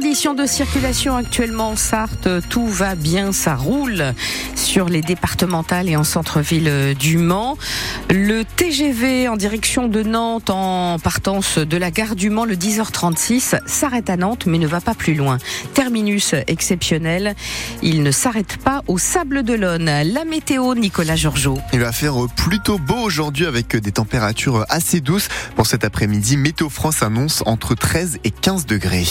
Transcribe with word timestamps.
conditions 0.00 0.32
de 0.32 0.46
circulation 0.46 1.14
actuellement 1.14 1.72
en 1.72 1.76
Sarthe, 1.76 2.26
tout 2.48 2.66
va 2.66 2.94
bien, 2.94 3.32
ça 3.32 3.54
roule 3.54 4.14
sur 4.54 4.88
les 4.88 5.02
départementales 5.02 5.90
et 5.90 5.96
en 5.96 6.04
centre-ville 6.04 6.94
du 6.98 7.18
Mans. 7.18 7.58
Le 8.08 8.44
TGV 8.44 9.28
en 9.28 9.36
direction 9.36 9.88
de 9.88 10.02
Nantes 10.02 10.48
en 10.48 10.98
partance 10.98 11.58
de 11.58 11.76
la 11.76 11.90
gare 11.90 12.16
du 12.16 12.30
Mans 12.30 12.46
le 12.46 12.56
10h36 12.56 13.60
s'arrête 13.66 14.08
à 14.08 14.16
Nantes 14.16 14.46
mais 14.46 14.56
ne 14.56 14.66
va 14.66 14.80
pas 14.80 14.94
plus 14.94 15.12
loin. 15.12 15.36
Terminus 15.74 16.34
exceptionnel, 16.46 17.34
il 17.82 18.02
ne 18.02 18.10
s'arrête 18.10 18.56
pas 18.56 18.82
au 18.86 18.96
Sable 18.96 19.42
d'Olonne. 19.42 19.84
La 19.84 20.24
météo, 20.24 20.74
Nicolas 20.76 21.16
Georgeot. 21.16 21.58
Il 21.74 21.80
va 21.80 21.92
faire 21.92 22.14
plutôt 22.36 22.78
beau 22.78 22.98
aujourd'hui 22.98 23.44
avec 23.44 23.76
des 23.76 23.92
températures 23.92 24.64
assez 24.70 25.02
douces. 25.02 25.28
Pour 25.56 25.66
cet 25.66 25.84
après-midi, 25.84 26.38
Météo 26.38 26.70
France 26.70 27.02
annonce 27.02 27.42
entre 27.44 27.74
13 27.74 28.20
et 28.24 28.30
15 28.30 28.64
degrés. 28.64 29.04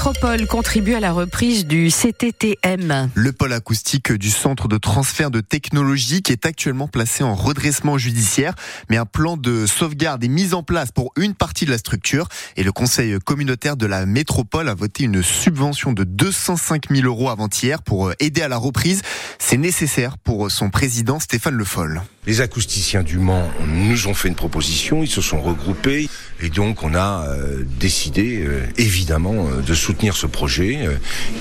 Métropole 0.00 0.46
contribue 0.46 0.94
à 0.94 1.00
la 1.00 1.12
reprise 1.12 1.66
du 1.66 1.90
CTTM. 1.90 3.10
Le 3.12 3.32
pôle 3.32 3.52
acoustique 3.52 4.14
du 4.14 4.30
Centre 4.30 4.66
de 4.66 4.78
transfert 4.78 5.30
de 5.30 5.42
technologie 5.42 6.22
qui 6.22 6.32
est 6.32 6.46
actuellement 6.46 6.88
placé 6.88 7.22
en 7.22 7.34
redressement 7.34 7.98
judiciaire, 7.98 8.54
mais 8.88 8.96
un 8.96 9.04
plan 9.04 9.36
de 9.36 9.66
sauvegarde 9.66 10.24
est 10.24 10.28
mis 10.28 10.54
en 10.54 10.62
place 10.62 10.90
pour 10.90 11.12
une 11.18 11.34
partie 11.34 11.66
de 11.66 11.70
la 11.70 11.76
structure 11.76 12.28
et 12.56 12.62
le 12.62 12.72
conseil 12.72 13.18
communautaire 13.18 13.76
de 13.76 13.84
la 13.84 14.06
métropole 14.06 14.70
a 14.70 14.74
voté 14.74 15.04
une 15.04 15.22
subvention 15.22 15.92
de 15.92 16.04
205 16.04 16.84
000 16.90 17.06
euros 17.06 17.28
avant-hier 17.28 17.82
pour 17.82 18.12
aider 18.20 18.40
à 18.40 18.48
la 18.48 18.56
reprise. 18.56 19.02
C'est 19.38 19.58
nécessaire 19.58 20.16
pour 20.16 20.50
son 20.50 20.70
président 20.70 21.20
Stéphane 21.20 21.56
Le 21.56 21.64
Foll. 21.64 22.00
Les 22.26 22.40
acousticiens 22.40 23.02
du 23.02 23.18
Mans 23.18 23.50
nous 23.66 24.06
ont 24.06 24.14
fait 24.14 24.28
une 24.28 24.34
proposition, 24.34 25.02
ils 25.02 25.10
se 25.10 25.22
sont 25.22 25.40
regroupés 25.40 26.08
et 26.42 26.48
donc 26.48 26.82
on 26.82 26.94
a 26.94 27.26
euh, 27.26 27.64
décidé 27.78 28.44
euh, 28.44 28.66
évidemment 28.76 29.46
euh, 29.46 29.62
de 29.62 29.74
soutenir 29.74 29.89
ce 30.16 30.26
projet 30.26 30.78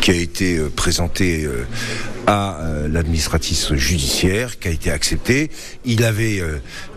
qui 0.01 0.11
a 0.11 0.15
été 0.15 0.59
présenté 0.75 1.47
à 2.29 2.59
l'administratif 2.87 3.73
judiciaire, 3.73 4.59
qui 4.59 4.67
a 4.67 4.71
été 4.71 4.91
accepté. 4.91 5.49
Il 5.83 6.03
avait 6.03 6.43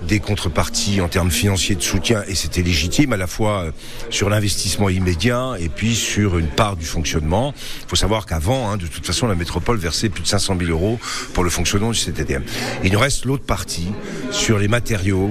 des 0.06 0.20
contreparties 0.20 1.00
en 1.00 1.08
termes 1.08 1.30
financiers 1.30 1.74
de 1.74 1.82
soutien 1.82 2.22
et 2.28 2.34
c'était 2.34 2.60
légitime 2.62 3.14
à 3.14 3.16
la 3.16 3.26
fois 3.26 3.72
sur 4.10 4.28
l'investissement 4.28 4.90
immédiat 4.90 5.54
et 5.58 5.70
puis 5.70 5.94
sur 5.94 6.36
une 6.36 6.48
part 6.48 6.76
du 6.76 6.84
fonctionnement. 6.84 7.54
Il 7.82 7.88
faut 7.88 7.96
savoir 7.96 8.26
qu'avant, 8.26 8.70
hein, 8.70 8.76
de 8.76 8.86
toute 8.86 9.06
façon, 9.06 9.26
la 9.26 9.34
métropole 9.34 9.78
versait 9.78 10.10
plus 10.10 10.22
de 10.22 10.28
500 10.28 10.56
000 10.58 10.70
euros 10.70 11.00
pour 11.32 11.44
le 11.44 11.50
fonctionnement 11.50 11.92
du 11.92 11.98
CTTM. 11.98 12.42
Il 12.84 12.92
nous 12.92 12.98
reste 12.98 13.24
l'autre 13.24 13.44
partie 13.44 13.88
sur 14.30 14.58
les 14.58 14.68
matériaux 14.68 15.30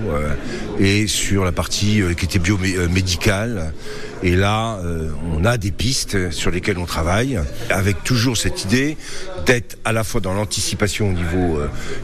et 0.80 1.06
sur 1.06 1.46
la 1.46 1.52
partie 1.52 2.02
qui 2.18 2.26
était 2.26 2.40
biomédicale. 2.40 3.74
Et 4.24 4.36
là, 4.36 4.80
on 5.36 5.46
a 5.46 5.58
des 5.58 5.72
pistes 5.72 6.32
sur 6.32 6.52
lesquelles 6.52 6.78
on 6.78 6.86
travaille, 6.86 7.40
avec 7.70 8.04
toujours 8.04 8.38
cette 8.38 8.66
idée 8.66 8.98
d'être 9.48 9.78
la 9.92 10.04
fois 10.04 10.22
dans 10.22 10.34
l'anticipation 10.34 11.10
au 11.10 11.14
niveau 11.14 11.60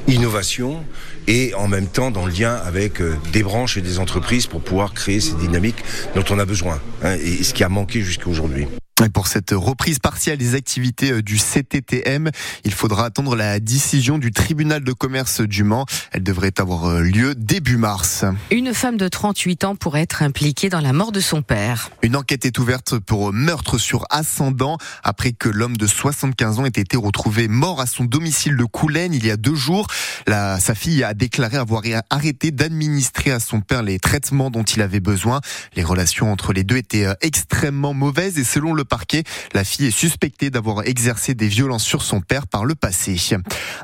innovation 0.08 0.84
et 1.28 1.54
en 1.56 1.68
même 1.68 1.88
temps 1.88 2.12
dans 2.12 2.26
le 2.26 2.32
lien 2.32 2.56
avec 2.56 3.02
des 3.32 3.44
branches 3.44 3.78
et 3.78 3.82
des 3.82 4.00
entreprises 4.00 4.48
pour 4.48 4.62
pouvoir 4.62 4.94
créer 4.94 5.20
ces 5.20 5.34
dynamiques 5.36 5.84
dont 6.16 6.24
on 6.30 6.40
a 6.40 6.46
besoin 6.46 6.80
et 7.04 7.44
ce 7.44 7.54
qui 7.54 7.64
a 7.64 7.70
manqué 7.70 8.02
jusqu'à 8.02 8.28
aujourd'hui. 8.30 8.68
Et 9.06 9.10
pour 9.10 9.28
cette 9.28 9.52
reprise 9.52 10.00
partielle 10.00 10.40
des 10.40 10.56
activités 10.56 11.22
du 11.22 11.38
CTTM, 11.38 12.32
il 12.64 12.74
faudra 12.74 13.06
attendre 13.06 13.36
la 13.36 13.60
décision 13.60 14.18
du 14.18 14.32
tribunal 14.32 14.84
de 14.84 14.92
commerce 14.92 15.42
du 15.42 15.64
Mans. 15.64 15.86
Elle 16.12 16.24
devrait 16.24 16.54
avoir 16.58 17.00
lieu 17.00 17.36
début 17.36 17.78
mars. 17.78 18.26
Une 18.50 18.74
femme 18.74 18.98
de 18.98 19.08
38 19.08 19.66
ans 19.66 19.76
pourrait 19.76 20.02
être 20.02 20.24
impliquée 20.24 20.70
dans 20.70 20.80
la 20.80 20.94
mort 20.94 21.12
de 21.12 21.20
son 21.20 21.44
père. 21.44 21.92
Une 22.02 22.16
enquête 22.16 22.46
est 22.46 22.58
ouverte 22.58 22.98
pour 22.98 23.32
meurtre 23.34 23.78
sur 23.78 24.06
ascendant 24.10 24.78
après 25.04 25.32
que 25.32 25.48
l'homme 25.48 25.78
de 25.78 25.86
75 25.86 26.60
ans 26.60 26.66
ait 26.66 26.70
été 26.70 26.98
retrouvé 26.98 27.48
mort 27.48 27.80
à 27.80 27.86
son 27.86 28.04
domicile 28.04 28.58
de 28.58 28.66
Coulennes 28.66 29.14
il 29.14 29.26
y 29.28 29.32
a 29.32 29.38
deux 29.38 29.56
jours. 29.56 29.86
La, 30.26 30.60
sa 30.60 30.74
fille 30.74 31.04
a 31.04 31.14
déclaré 31.14 31.58
avoir 31.58 31.84
arrêté 32.10 32.50
d'administrer 32.50 33.30
à 33.30 33.40
son 33.40 33.62
père 33.62 33.84
les 33.84 34.00
traitements 34.00 34.50
dont 34.50 34.64
il 34.64 34.82
avait 34.82 35.00
besoin. 35.00 35.40
Les 35.76 35.84
relations 35.84 36.32
entre 36.32 36.52
les 36.52 36.64
deux 36.64 36.78
étaient 36.78 37.08
extrêmement 37.22 37.94
mauvaises 37.94 38.40
et 38.40 38.44
selon 38.44 38.74
le 38.74 38.87
parquet. 38.88 39.24
La 39.54 39.64
fille 39.64 39.86
est 39.86 39.92
suspectée 39.92 40.50
d'avoir 40.50 40.88
exercé 40.88 41.36
des 41.36 41.48
violences 41.48 41.84
sur 41.84 42.02
son 42.02 42.22
père 42.22 42.48
par 42.48 42.66
le 42.66 42.74
passé. 42.74 43.18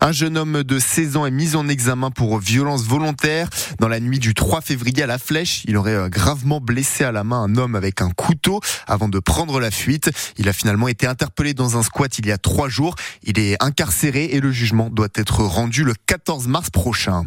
Un 0.01 0.11
jeune 0.11 0.37
homme 0.37 0.63
de 0.63 0.79
16 0.79 1.17
ans 1.17 1.25
est 1.25 1.31
mis 1.31 1.55
en 1.55 1.67
examen 1.67 2.11
pour 2.11 2.39
violence 2.39 2.83
volontaire. 2.83 3.49
Dans 3.79 3.87
la 3.87 3.99
nuit 3.99 4.19
du 4.19 4.33
3 4.33 4.61
février 4.61 5.03
à 5.03 5.07
la 5.07 5.17
Flèche, 5.17 5.63
il 5.67 5.77
aurait 5.77 6.09
gravement 6.09 6.59
blessé 6.59 7.03
à 7.03 7.11
la 7.11 7.23
main 7.23 7.41
un 7.43 7.55
homme 7.57 7.75
avec 7.75 8.01
un 8.01 8.09
couteau 8.09 8.59
avant 8.87 9.09
de 9.09 9.19
prendre 9.19 9.59
la 9.59 9.71
fuite. 9.71 10.09
Il 10.37 10.49
a 10.49 10.53
finalement 10.53 10.87
été 10.87 11.07
interpellé 11.07 11.53
dans 11.53 11.77
un 11.77 11.83
squat 11.83 12.17
il 12.19 12.27
y 12.27 12.31
a 12.31 12.37
trois 12.37 12.69
jours. 12.69 12.95
Il 13.23 13.39
est 13.39 13.61
incarcéré 13.63 14.25
et 14.25 14.39
le 14.39 14.51
jugement 14.51 14.89
doit 14.89 15.09
être 15.15 15.43
rendu 15.43 15.83
le 15.83 15.93
14 16.05 16.47
mars 16.47 16.69
prochain. 16.69 17.23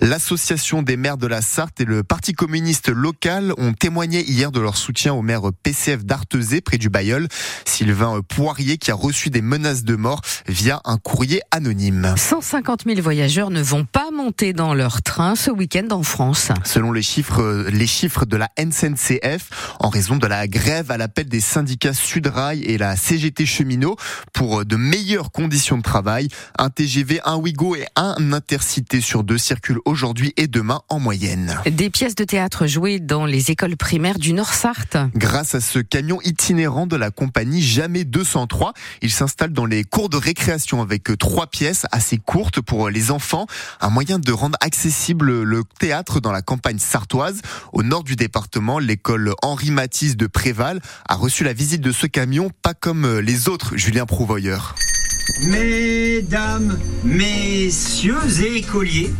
L'association 0.00 0.82
des 0.82 0.96
maires 0.96 1.18
de 1.18 1.26
la 1.26 1.42
Sarthe 1.42 1.80
et 1.80 1.84
le 1.84 2.02
Parti 2.02 2.32
communiste 2.32 2.88
local 2.88 3.52
ont 3.58 3.72
témoigné 3.72 4.22
hier 4.24 4.52
de 4.52 4.60
leur 4.60 4.76
soutien 4.76 5.12
au 5.12 5.22
maire 5.22 5.42
PCF 5.62 6.04
d'Artezé 6.04 6.60
près 6.60 6.78
du 6.78 6.88
Bayeul. 6.88 7.17
Sylvain 7.64 8.20
Poirier 8.28 8.78
qui 8.78 8.90
a 8.90 8.94
reçu 8.94 9.30
des 9.30 9.42
menaces 9.42 9.84
de 9.84 9.96
mort 9.96 10.20
via 10.46 10.80
un 10.84 10.98
courrier 10.98 11.40
anonyme. 11.50 12.14
150 12.16 12.84
000 12.86 13.00
voyageurs 13.00 13.50
ne 13.50 13.62
vont 13.62 13.84
pas 13.84 14.10
monter 14.14 14.52
dans 14.52 14.74
leur 14.74 15.02
train 15.02 15.34
ce 15.34 15.50
week-end 15.50 15.88
en 15.90 16.02
France. 16.02 16.50
Selon 16.64 16.92
les 16.92 17.02
chiffres, 17.02 17.66
les 17.72 17.86
chiffres 17.86 18.26
de 18.26 18.36
la 18.36 18.48
NCNCF, 18.58 19.74
en 19.80 19.88
raison 19.88 20.16
de 20.16 20.26
la 20.26 20.46
grève 20.46 20.90
à 20.90 20.96
l'appel 20.96 21.26
des 21.28 21.40
syndicats 21.40 21.94
Sudrail 21.94 22.62
et 22.62 22.78
la 22.78 22.96
CGT 22.96 23.46
Cheminot 23.46 23.96
pour 24.32 24.64
de 24.64 24.76
meilleures 24.76 25.32
conditions 25.32 25.78
de 25.78 25.82
travail, 25.82 26.28
un 26.58 26.70
TGV, 26.70 27.20
un 27.24 27.36
Ouigo 27.36 27.74
et 27.74 27.86
un 27.96 28.14
Intercité 28.32 29.00
sur 29.00 29.24
deux 29.24 29.38
circulent 29.38 29.80
aujourd'hui 29.84 30.32
et 30.36 30.46
demain 30.46 30.82
en 30.88 31.00
moyenne. 31.00 31.58
Des 31.66 31.90
pièces 31.90 32.14
de 32.14 32.24
théâtre 32.24 32.66
jouées 32.66 33.00
dans 33.00 33.26
les 33.26 33.50
écoles 33.50 33.76
primaires 33.76 34.18
du 34.18 34.32
Nord-Sarthe. 34.32 34.96
Grâce 35.14 35.54
à 35.54 35.60
ce 35.60 35.78
camion 35.78 36.20
itinérant 36.22 36.86
de 36.86 36.96
la 36.96 37.07
compagnie 37.10 37.62
Jamais 37.62 38.04
203. 38.04 38.72
Il 39.02 39.10
s'installe 39.10 39.52
dans 39.52 39.66
les 39.66 39.84
cours 39.84 40.08
de 40.08 40.16
récréation 40.16 40.82
avec 40.82 41.10
trois 41.18 41.46
pièces 41.46 41.86
assez 41.92 42.18
courtes 42.18 42.60
pour 42.60 42.88
les 42.90 43.10
enfants. 43.10 43.46
Un 43.80 43.90
moyen 43.90 44.18
de 44.18 44.32
rendre 44.32 44.58
accessible 44.60 45.42
le 45.42 45.62
théâtre 45.78 46.20
dans 46.20 46.32
la 46.32 46.42
campagne 46.42 46.78
sartoise. 46.78 47.40
Au 47.72 47.82
nord 47.82 48.04
du 48.04 48.16
département, 48.16 48.78
l'école 48.78 49.32
Henri 49.42 49.70
Matisse 49.70 50.16
de 50.16 50.26
Préval 50.26 50.80
a 51.08 51.14
reçu 51.14 51.44
la 51.44 51.52
visite 51.52 51.80
de 51.80 51.92
ce 51.92 52.06
camion, 52.06 52.50
pas 52.62 52.74
comme 52.74 53.18
les 53.18 53.48
autres, 53.48 53.76
Julien 53.76 54.06
Prouvoyeur. 54.06 54.74
Mesdames, 55.46 56.78
messieurs 57.04 58.40
et 58.40 58.56
écoliers, 58.56 59.12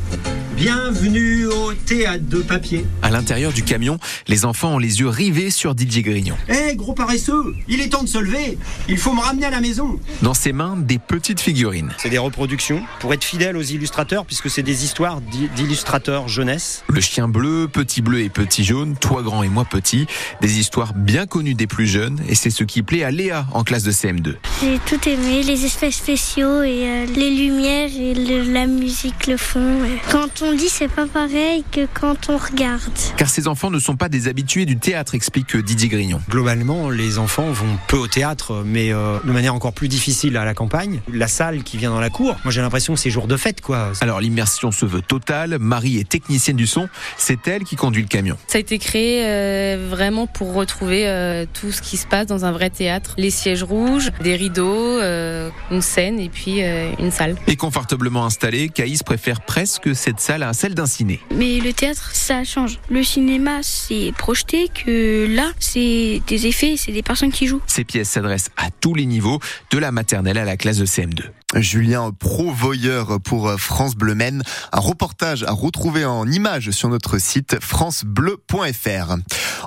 bienvenue 0.58 1.46
au 1.46 1.72
théâtre 1.72 2.24
de 2.28 2.42
papier. 2.42 2.84
À 3.02 3.10
l'intérieur 3.10 3.52
du 3.52 3.62
camion, 3.62 4.00
les 4.26 4.44
enfants 4.44 4.74
ont 4.74 4.78
les 4.78 4.98
yeux 4.98 5.08
rivés 5.08 5.50
sur 5.50 5.76
Didier 5.76 6.02
Grignon. 6.02 6.36
Hé, 6.48 6.74
gros 6.74 6.94
paresseux, 6.94 7.54
il 7.68 7.80
est 7.80 7.90
temps 7.90 8.02
de 8.02 8.08
se 8.08 8.18
lever. 8.18 8.58
Il 8.88 8.98
faut 8.98 9.12
me 9.12 9.20
ramener 9.20 9.46
à 9.46 9.50
la 9.50 9.60
maison. 9.60 10.00
Dans 10.20 10.34
ses 10.34 10.52
mains, 10.52 10.76
des 10.76 10.98
petites 10.98 11.40
figurines. 11.40 11.92
C'est 11.98 12.10
des 12.10 12.18
reproductions 12.18 12.82
pour 12.98 13.14
être 13.14 13.22
fidèle 13.22 13.56
aux 13.56 13.62
illustrateurs, 13.62 14.26
puisque 14.26 14.50
c'est 14.50 14.64
des 14.64 14.84
histoires 14.84 15.20
d'illustrateurs 15.54 16.26
jeunesse. 16.26 16.82
Le 16.88 17.00
chien 17.00 17.28
bleu, 17.28 17.68
petit 17.68 18.02
bleu 18.02 18.22
et 18.22 18.28
petit 18.28 18.64
jaune, 18.64 18.96
toi 18.96 19.22
grand 19.22 19.44
et 19.44 19.48
moi 19.48 19.64
petit. 19.64 20.08
Des 20.40 20.58
histoires 20.58 20.92
bien 20.92 21.26
connues 21.26 21.54
des 21.54 21.68
plus 21.68 21.86
jeunes, 21.86 22.20
et 22.28 22.34
c'est 22.34 22.50
ce 22.50 22.64
qui 22.64 22.82
plaît 22.82 23.04
à 23.04 23.12
Léa 23.12 23.46
en 23.52 23.62
classe 23.62 23.84
de 23.84 23.92
CM2. 23.92 24.34
J'ai 24.60 24.80
tout 24.86 25.08
aimé, 25.08 25.44
les 25.44 25.64
espèces 25.64 25.98
spéciaux 25.98 26.62
et 26.64 26.82
euh, 26.82 27.06
les 27.14 27.30
lumières 27.30 27.90
et 27.96 28.14
le, 28.14 28.52
la 28.52 28.66
musique, 28.66 29.28
le 29.28 29.36
fond. 29.36 29.82
Ouais. 29.82 30.00
Quand 30.10 30.42
on 30.42 30.47
dit, 30.56 30.68
c'est 30.68 30.88
pas 30.88 31.06
pareil 31.06 31.64
que 31.70 31.86
quand 31.92 32.28
on 32.28 32.36
regarde. 32.36 32.92
Car 33.16 33.28
ces 33.28 33.48
enfants 33.48 33.70
ne 33.70 33.78
sont 33.78 33.96
pas 33.96 34.08
des 34.08 34.28
habitués 34.28 34.66
du 34.66 34.78
théâtre, 34.78 35.14
explique 35.14 35.56
Didier 35.56 35.88
Grignon. 35.88 36.20
Globalement, 36.28 36.90
les 36.90 37.18
enfants 37.18 37.50
vont 37.50 37.78
peu 37.88 37.96
au 37.96 38.06
théâtre, 38.06 38.62
mais 38.64 38.92
euh, 38.92 39.18
de 39.24 39.32
manière 39.32 39.54
encore 39.54 39.72
plus 39.72 39.88
difficile 39.88 40.36
à 40.36 40.44
la 40.44 40.54
campagne. 40.54 41.00
La 41.12 41.28
salle 41.28 41.62
qui 41.62 41.76
vient 41.76 41.90
dans 41.90 42.00
la 42.00 42.10
cour, 42.10 42.36
moi 42.44 42.52
j'ai 42.52 42.60
l'impression 42.60 42.94
que 42.94 43.00
c'est 43.00 43.10
jour 43.10 43.26
de 43.26 43.36
fête, 43.36 43.60
quoi. 43.60 43.92
Alors 44.00 44.20
l'immersion 44.20 44.70
se 44.70 44.86
veut 44.86 45.02
totale. 45.02 45.58
Marie 45.58 45.98
est 45.98 46.08
technicienne 46.08 46.56
du 46.56 46.66
son. 46.66 46.88
C'est 47.16 47.46
elle 47.48 47.64
qui 47.64 47.76
conduit 47.76 48.02
le 48.02 48.08
camion. 48.08 48.36
Ça 48.46 48.58
a 48.58 48.60
été 48.60 48.78
créé 48.78 49.24
euh, 49.24 49.86
vraiment 49.88 50.26
pour 50.26 50.54
retrouver 50.54 51.08
euh, 51.08 51.46
tout 51.52 51.72
ce 51.72 51.82
qui 51.82 51.96
se 51.96 52.06
passe 52.06 52.26
dans 52.26 52.44
un 52.44 52.52
vrai 52.52 52.70
théâtre. 52.70 53.14
Les 53.16 53.30
sièges 53.30 53.62
rouges, 53.62 54.10
des 54.22 54.36
rideaux, 54.36 54.98
euh, 55.00 55.50
une 55.70 55.82
scène 55.82 56.20
et 56.20 56.28
puis 56.28 56.62
euh, 56.62 56.90
une 56.98 57.10
salle. 57.10 57.36
Et 57.46 57.56
confortablement 57.56 58.24
installée, 58.24 58.68
Caïs 58.68 59.02
préfère 59.02 59.40
presque 59.40 59.94
cette 59.94 60.20
salle 60.20 60.37
à 60.42 60.52
celle 60.52 60.74
d'un 60.74 60.86
ciné. 60.86 61.20
Mais 61.34 61.60
le 61.60 61.72
théâtre, 61.72 62.10
ça 62.12 62.44
change. 62.44 62.78
Le 62.90 63.02
cinéma, 63.02 63.60
c'est 63.62 64.12
projeté, 64.16 64.68
que 64.68 65.26
là, 65.28 65.52
c'est 65.58 66.20
des 66.26 66.46
effets, 66.46 66.74
c'est 66.76 66.92
des 66.92 67.02
personnes 67.02 67.32
qui 67.32 67.46
jouent. 67.46 67.62
Ces 67.66 67.84
pièces 67.84 68.10
s'adressent 68.10 68.50
à 68.56 68.70
tous 68.70 68.94
les 68.94 69.06
niveaux, 69.06 69.40
de 69.70 69.78
la 69.78 69.92
maternelle 69.92 70.38
à 70.38 70.44
la 70.44 70.56
classe 70.56 70.78
de 70.78 70.86
CM2. 70.86 71.22
Julien 71.56 72.10
Provoyeur 72.12 73.20
pour 73.22 73.58
France 73.58 73.96
Bleu 73.96 74.14
Maine. 74.14 74.42
Un 74.70 74.80
reportage 74.80 75.44
à 75.44 75.52
retrouver 75.52 76.04
en 76.04 76.30
images 76.30 76.70
sur 76.72 76.90
notre 76.90 77.18
site 77.18 77.56
francebleu.fr. 77.60 79.16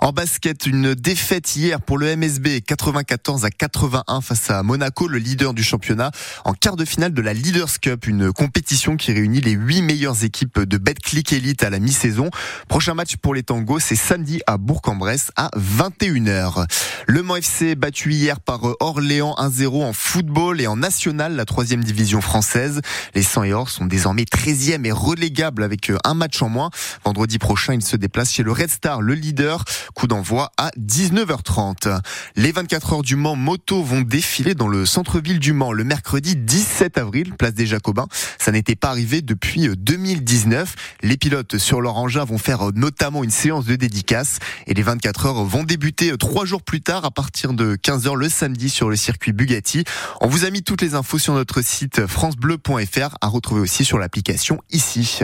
En 0.01 0.12
basket, 0.13 0.68
une 0.68 0.94
défaite 0.94 1.56
hier 1.56 1.81
pour 1.81 1.98
le 1.98 2.16
MSB, 2.16 2.62
94 2.66 3.45
à 3.45 3.50
81 3.50 4.22
face 4.22 4.51
à 4.51 4.62
Monaco, 4.62 5.07
le 5.07 5.18
leader 5.18 5.54
du 5.54 5.63
championnat, 5.63 6.12
en 6.45 6.54
quart 6.54 6.75
de 6.75 6.86
finale 6.86 7.13
de 7.13 7.22
la 7.22 7.33
Leaders 7.33 7.80
Cup, 7.80 8.06
une 8.07 8.31
compétition 8.31 8.95
qui 8.95 9.12
réunit 9.12 9.42
les 9.42 9.51
huit 9.51 9.81
meilleures 9.81 10.24
équipes 10.24 10.60
de 10.60 10.77
Betclic 10.77 11.34
Elite 11.34 11.63
à 11.63 11.72
la 11.72 11.80
mi-saison. 11.80 12.30
Prochain 12.68 12.94
match 12.94 13.16
pour 13.18 13.34
les 13.34 13.44
tangos, 13.44 13.80
c'est 13.80 13.95
samedi 13.95 14.42
à 14.45 14.57
Bourg-en-Bresse 14.57 15.31
à 15.36 15.50
21h. 15.57 16.66
Le 17.07 17.24
Mans 17.24 17.36
FC 17.36 17.75
battu 17.75 18.13
hier 18.13 18.39
par 18.39 18.62
Orléans 18.80 19.36
1-0 19.39 19.84
en 19.84 19.94
football 19.94 20.62
et 20.62 20.68
en 20.68 20.77
national, 20.77 21.36
la 21.36 21.45
troisième 21.45 21.71
division 21.80 22.20
française. 22.20 22.82
Les 23.16 23.24
100 23.24 23.44
et 23.46 23.54
Or 23.54 23.70
sont 23.70 23.86
désormais 23.86 24.24
13e 24.24 24.86
et 24.86 24.92
relégables 24.92 25.64
avec 25.64 25.92
un 26.04 26.14
match 26.14 26.42
en 26.42 26.50
moins. 26.50 26.70
Vendredi 27.06 27.40
prochain, 27.40 27.74
ils 27.74 27.84
se 27.84 27.96
déplacent 27.96 28.34
chez 28.34 28.44
le 28.44 28.52
Red 28.52 28.70
Star, 28.70 29.02
le 29.02 29.14
leader. 29.14 29.64
Coup 29.96 30.08
d'envoi 30.08 30.52
à 30.58 30.72
19h30. 30.80 32.02
Les 32.36 32.52
24 32.52 32.94
heures 32.94 33.02
du 33.02 33.16
Mans 33.16 33.36
moto 33.36 33.82
vont 33.82 34.02
défiler 34.02 34.56
dans 34.56 34.68
le 34.68 34.86
centre-ville 34.86 35.40
du 35.40 35.54
Mans 35.54 35.72
le 35.72 35.84
mercredi 35.84 36.36
17 36.36 36.98
avril, 36.98 37.34
place 37.36 37.54
des 37.54 37.66
Jacobins. 37.66 38.08
Ça 38.38 38.52
n'était 38.52 38.76
pas 38.76 38.90
arrivé 38.90 39.22
depuis 39.22 39.70
2019. 39.78 40.76
Les 41.04 41.18
pilotes 41.18 41.58
sur 41.58 41.82
leur 41.82 41.98
engin 41.98 42.26
vont 42.26 42.38
faire 42.38 42.72
notamment 42.74 43.24
une 43.24 43.32
séance 43.32 43.66
de 43.66 43.76
dédicace 43.76 44.40
et 44.68 44.74
les 44.74 44.84
24 44.84 45.26
heures 45.28 45.44
vont 45.44 45.64
débuter 45.64 46.16
trois 46.18 46.46
jours 46.46 46.64
plus 46.64 46.82
tard 46.82 47.06
à 47.06 47.12
partir 47.12 47.54
de 47.54 47.76
15h 47.76 48.16
le 48.16 48.30
samedi 48.30 48.70
sur 48.70 48.90
le 48.90 48.96
circuit 48.96 49.34
Bugatti. 49.34 49.84
On 50.20 50.28
vous 50.28 50.46
a 50.46 50.50
mis 50.50 50.64
toutes 50.64 50.82
les 50.82 50.96
infos 50.96 51.20
sur 51.20 51.34
notre 51.34 51.61
site 51.62 52.06
francebleu.fr 52.08 53.16
à 53.22 53.28
retrouver 53.28 53.62
aussi 53.62 53.86
sur 53.86 53.98
l'application 53.98 54.62
ici. 54.72 55.19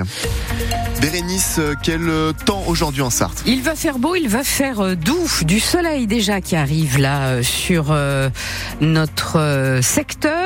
Bérénice, 1.02 1.60
quel 1.84 2.10
temps 2.46 2.64
aujourd'hui 2.68 3.02
en 3.02 3.10
Sarthe? 3.10 3.44
Il 3.46 3.62
va 3.62 3.76
faire 3.76 4.00
beau, 4.00 4.16
il 4.16 4.28
va 4.28 4.44
faire 4.44 4.80
euh, 4.80 4.96
doux, 4.96 5.28
du 5.44 5.60
soleil 5.60 6.08
déjà 6.08 6.42
qui 6.42 6.56
arrive 6.56 6.98
là 6.98 7.28
euh, 7.28 7.44
sur 7.44 7.92
euh, 7.92 8.30
notre 8.82 9.80
secteur. 9.82 10.38